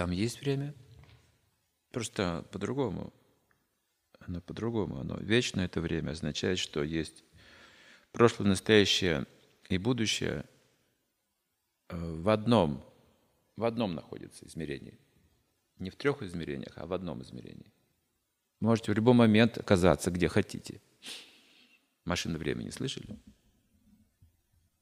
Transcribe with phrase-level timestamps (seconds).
[0.00, 0.74] Там есть время.
[1.90, 3.12] Просто по-другому.
[4.18, 4.98] Оно по-другому.
[4.98, 7.22] Оно вечное это время означает, что есть
[8.10, 9.26] прошлое, настоящее
[9.68, 10.46] и будущее
[11.90, 12.82] э, в одном,
[13.56, 14.98] в одном находится измерении.
[15.78, 17.70] Не в трех измерениях, а в одном измерении.
[18.58, 20.80] Можете в любой момент оказаться, где хотите.
[22.06, 23.18] Машина времени слышали?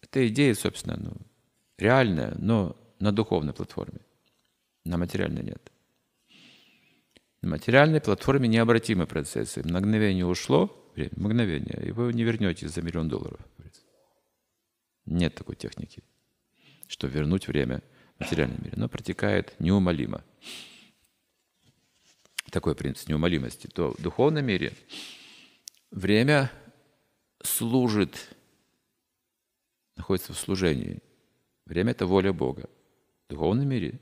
[0.00, 1.14] Это идея, собственно, ну,
[1.76, 4.00] реальная, но на духовной платформе.
[4.84, 5.72] На материальной нет.
[7.40, 9.62] На материальной платформе необратимы процессы.
[9.64, 13.40] Мгновение ушло, время, мгновение, и вы не вернете за миллион долларов.
[15.04, 16.02] Нет такой техники,
[16.86, 17.82] что вернуть время
[18.16, 18.74] в материальном мире.
[18.76, 20.24] Но протекает неумолимо.
[22.50, 23.66] Такой принцип неумолимости.
[23.66, 24.72] То в духовном мире
[25.90, 26.52] время
[27.42, 28.36] служит,
[29.96, 31.00] находится в служении.
[31.66, 32.68] Время– это воля Бога.
[33.26, 33.98] В духовном мире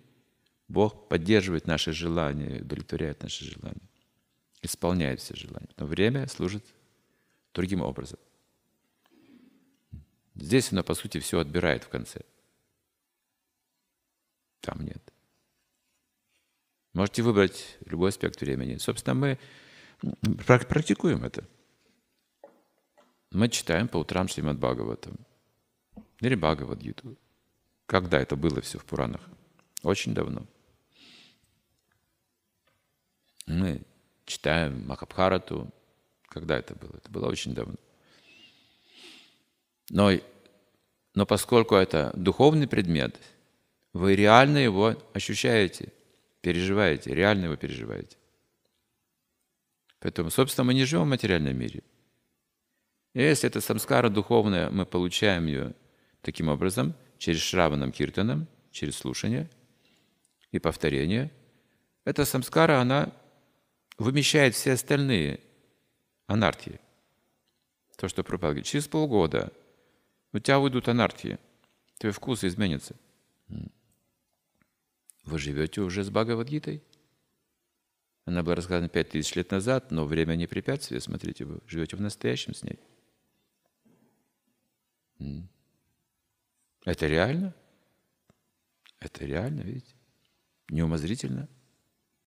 [0.70, 3.88] Бог поддерживает наши желания, удовлетворяет наши желания,
[4.62, 5.68] исполняет все желания.
[5.76, 6.64] Но время служит
[7.52, 8.20] другим образом.
[10.36, 12.20] Здесь оно, по сути, все отбирает в конце.
[14.60, 15.02] Там нет.
[16.92, 18.76] Можете выбрать любой аспект времени.
[18.76, 19.38] Собственно, мы
[20.46, 21.44] практикуем это.
[23.32, 25.18] Мы читаем по утрам Шримад Бхагаватам
[26.20, 27.16] или Бхагавадгиту.
[27.86, 29.22] Когда это было все в Пуранах?
[29.82, 30.46] Очень давно.
[33.60, 33.82] Мы
[34.24, 35.70] читаем Махабхарату.
[36.28, 36.96] Когда это было?
[36.96, 37.76] Это было очень давно.
[39.90, 40.12] Но,
[41.14, 43.20] но поскольку это духовный предмет,
[43.92, 45.92] вы реально его ощущаете,
[46.40, 48.16] переживаете, реально его переживаете.
[49.98, 51.82] Поэтому, собственно, мы не живем в материальном мире.
[53.12, 55.74] И если это самскара духовная, мы получаем ее
[56.22, 59.50] таким образом, через шраванам киртанам, через слушание
[60.50, 61.30] и повторение.
[62.06, 63.12] Эта самскара, она
[64.00, 65.40] вымещает все остальные
[66.26, 66.80] анархии.
[67.96, 68.66] То, что пропагандирует.
[68.66, 69.52] Через полгода
[70.32, 71.38] у тебя выйдут анархии,
[71.98, 72.96] твой вкус изменится.
[75.24, 76.82] Вы живете уже с Бхагавадгитой?
[78.24, 81.00] Она была рассказана пять тысяч лет назад, но время не препятствие.
[81.00, 82.78] Смотрите, вы живете в настоящем с ней.
[86.86, 87.54] Это реально?
[88.98, 89.94] Это реально, видите?
[90.70, 91.48] Неумозрительно–